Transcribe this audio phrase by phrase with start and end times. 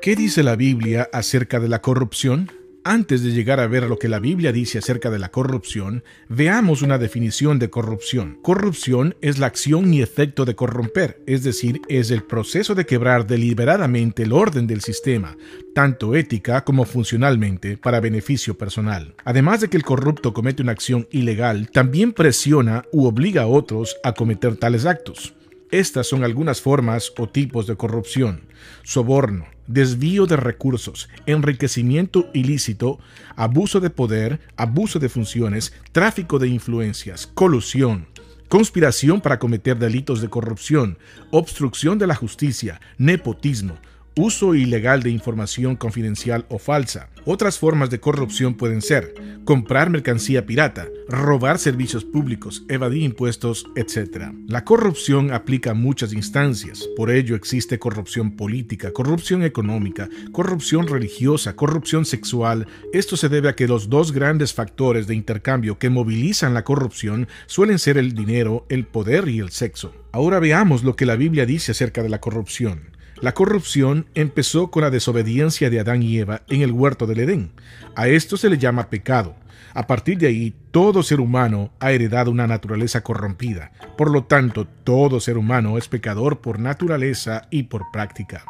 [0.00, 2.52] ¿Qué dice la Biblia acerca de la corrupción?
[2.84, 6.82] Antes de llegar a ver lo que la Biblia dice acerca de la corrupción, veamos
[6.82, 8.38] una definición de corrupción.
[8.40, 13.26] Corrupción es la acción y efecto de corromper, es decir, es el proceso de quebrar
[13.26, 15.36] deliberadamente el orden del sistema,
[15.74, 19.16] tanto ética como funcionalmente, para beneficio personal.
[19.24, 23.96] Además de que el corrupto comete una acción ilegal, también presiona u obliga a otros
[24.04, 25.34] a cometer tales actos.
[25.70, 28.40] Estas son algunas formas o tipos de corrupción.
[28.84, 32.98] Soborno, desvío de recursos, enriquecimiento ilícito,
[33.36, 38.06] abuso de poder, abuso de funciones, tráfico de influencias, colusión,
[38.48, 40.96] conspiración para cometer delitos de corrupción,
[41.30, 43.76] obstrucción de la justicia, nepotismo,
[44.18, 47.08] uso ilegal de información confidencial o falsa.
[47.24, 54.32] Otras formas de corrupción pueden ser comprar mercancía pirata, robar servicios públicos, evadir impuestos, etc.
[54.46, 61.56] La corrupción aplica a muchas instancias, por ello existe corrupción política, corrupción económica, corrupción religiosa,
[61.56, 62.66] corrupción sexual.
[62.92, 67.28] Esto se debe a que los dos grandes factores de intercambio que movilizan la corrupción
[67.46, 69.94] suelen ser el dinero, el poder y el sexo.
[70.12, 72.97] Ahora veamos lo que la Biblia dice acerca de la corrupción.
[73.20, 77.50] La corrupción empezó con la desobediencia de Adán y Eva en el huerto del Edén.
[77.96, 79.34] A esto se le llama pecado.
[79.74, 83.72] A partir de ahí, todo ser humano ha heredado una naturaleza corrompida.
[83.96, 88.44] Por lo tanto, todo ser humano es pecador por naturaleza y por práctica.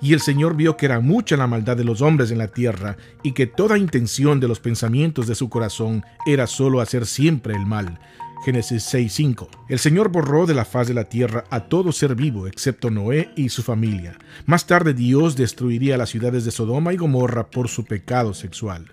[0.00, 2.96] Y el Señor vio que era mucha la maldad de los hombres en la tierra
[3.22, 7.66] y que toda intención de los pensamientos de su corazón era solo hacer siempre el
[7.66, 7.98] mal.
[8.44, 9.48] Génesis 6:5.
[9.70, 13.30] El Señor borró de la faz de la tierra a todo ser vivo, excepto Noé
[13.36, 14.18] y su familia.
[14.44, 18.92] Más tarde Dios destruiría las ciudades de Sodoma y Gomorra por su pecado sexual.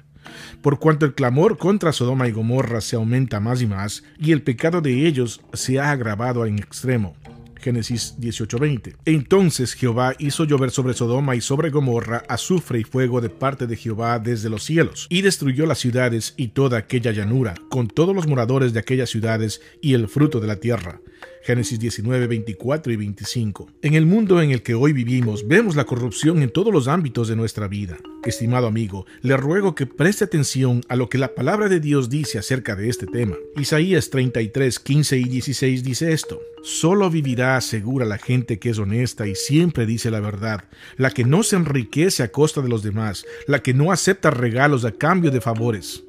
[0.62, 4.42] Por cuanto el clamor contra Sodoma y Gomorra se aumenta más y más, y el
[4.42, 7.18] pecado de ellos se ha agravado en extremo,
[7.62, 8.95] Génesis 18:20.
[9.06, 13.76] Entonces Jehová hizo llover sobre Sodoma y sobre Gomorra azufre y fuego de parte de
[13.76, 18.28] Jehová desde los cielos, y destruyó las ciudades y toda aquella llanura, con todos los
[18.28, 21.00] moradores de aquellas ciudades y el fruto de la tierra.
[21.44, 23.69] Génesis 19, 24 y 25.
[23.81, 27.28] En el mundo en el que hoy vivimos vemos la corrupción en todos los ámbitos
[27.28, 27.97] de nuestra vida.
[28.24, 32.38] Estimado amigo, le ruego que preste atención a lo que la palabra de Dios dice
[32.38, 33.35] acerca de este tema.
[33.57, 36.40] Isaías 33, 15 y 16 dice esto.
[36.63, 40.66] Solo vivirá segura la gente que es honesta y siempre dice la verdad,
[40.97, 44.85] la que no se enriquece a costa de los demás, la que no acepta regalos
[44.85, 46.03] a cambio de favores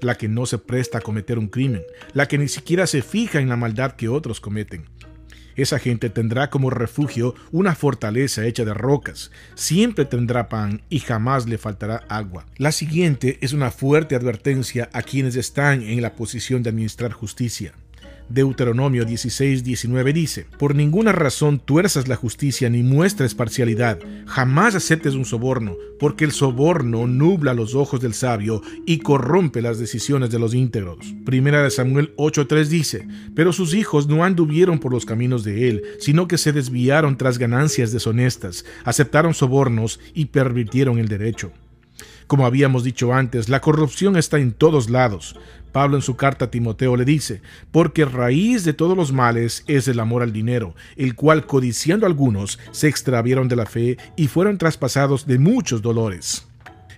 [0.00, 1.82] la que no se presta a cometer un crimen,
[2.12, 4.86] la que ni siquiera se fija en la maldad que otros cometen.
[5.56, 11.48] Esa gente tendrá como refugio una fortaleza hecha de rocas, siempre tendrá pan y jamás
[11.48, 12.44] le faltará agua.
[12.58, 17.72] La siguiente es una fuerte advertencia a quienes están en la posición de administrar justicia.
[18.28, 25.14] Deuteronomio 16, 19 dice, Por ninguna razón tuerzas la justicia ni muestres parcialidad, jamás aceptes
[25.14, 30.38] un soborno, porque el soborno nubla los ojos del sabio y corrompe las decisiones de
[30.38, 31.14] los íntegros.
[31.24, 35.82] Primera de Samuel 8.3 dice, Pero sus hijos no anduvieron por los caminos de él,
[36.00, 41.52] sino que se desviaron tras ganancias deshonestas, aceptaron sobornos y pervirtieron el derecho.
[42.26, 45.36] Como habíamos dicho antes, la corrupción está en todos lados.
[45.70, 49.86] Pablo en su carta a Timoteo le dice, porque raíz de todos los males es
[49.86, 54.58] el amor al dinero, el cual codiciando algunos se extravieron de la fe y fueron
[54.58, 56.48] traspasados de muchos dolores.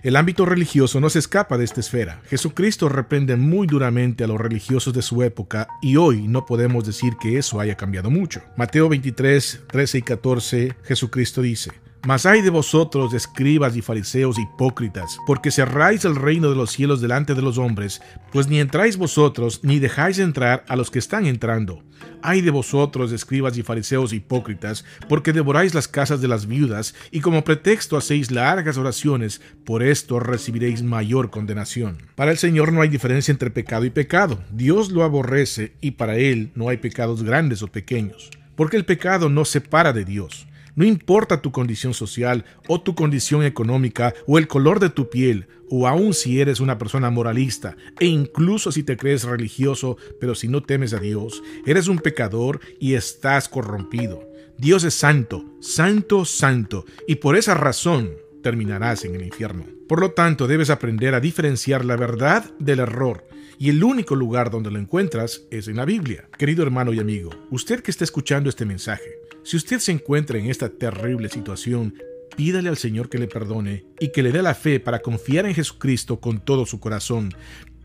[0.01, 2.21] El ámbito religioso no se escapa de esta esfera.
[2.29, 7.13] Jesucristo reprende muy duramente a los religiosos de su época y hoy no podemos decir
[7.21, 8.41] que eso haya cambiado mucho.
[8.55, 11.71] Mateo 23, 13 y 14, Jesucristo dice,
[12.05, 17.01] mas hay de vosotros, escribas y fariseos hipócritas, porque cerráis el reino de los cielos
[17.01, 18.01] delante de los hombres,
[18.31, 21.83] pues ni entráis vosotros, ni dejáis entrar a los que están entrando.
[22.21, 27.21] Hay de vosotros, escribas y fariseos hipócritas, porque devoráis las casas de las viudas, y
[27.21, 31.97] como pretexto hacéis largas oraciones, por esto recibiréis mayor condenación.
[32.15, 34.39] Para el Señor no hay diferencia entre pecado y pecado.
[34.51, 39.29] Dios lo aborrece, y para Él no hay pecados grandes o pequeños, porque el pecado
[39.29, 40.45] no separa de Dios.
[40.79, 45.45] No importa tu condición social o tu condición económica o el color de tu piel
[45.69, 50.47] o aun si eres una persona moralista e incluso si te crees religioso pero si
[50.47, 54.23] no temes a Dios, eres un pecador y estás corrompido.
[54.57, 58.11] Dios es santo, santo, santo y por esa razón
[58.41, 59.65] terminarás en el infierno.
[59.89, 63.25] Por lo tanto, debes aprender a diferenciar la verdad del error
[63.59, 66.29] y el único lugar donde lo encuentras es en la Biblia.
[66.37, 69.11] Querido hermano y amigo, usted que está escuchando este mensaje,
[69.43, 71.93] si usted se encuentra en esta terrible situación,
[72.37, 75.53] pídale al Señor que le perdone y que le dé la fe para confiar en
[75.53, 77.33] Jesucristo con todo su corazón.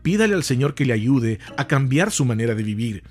[0.01, 3.03] Pídale al Señor que le ayude a cambiar su manera de vivir,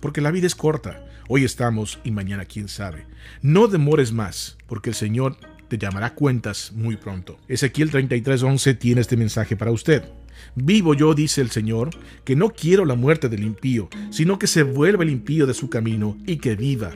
[0.00, 1.06] porque la vida es corta.
[1.26, 3.06] Hoy estamos y mañana quién sabe.
[3.40, 5.36] No demores más, porque el Señor
[5.68, 7.38] te llamará cuentas muy pronto.
[7.48, 10.04] Ezequiel 33:11 tiene este mensaje para usted.
[10.54, 11.90] Vivo yo, dice el Señor,
[12.24, 15.68] que no quiero la muerte del impío, sino que se vuelva el impío de su
[15.68, 16.92] camino y que viva.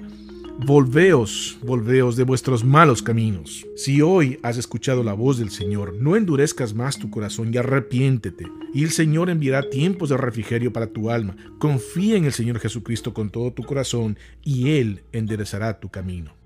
[0.56, 3.66] Volveos, volveos de vuestros malos caminos.
[3.75, 8.46] Si hoy has escuchado la voz del Señor, no endurezcas más tu corazón y arrepiéntete.
[8.72, 11.34] Y el Señor enviará tiempos de refrigerio para tu alma.
[11.58, 16.44] Confía en el Señor Jesucristo con todo tu corazón y Él enderezará tu camino.